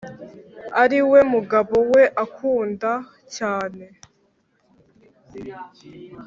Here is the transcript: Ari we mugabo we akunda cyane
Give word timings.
Ari 0.83 0.99
we 1.11 1.19
mugabo 1.33 1.75
we 1.91 2.03
akunda 2.23 2.91
cyane 3.35 3.85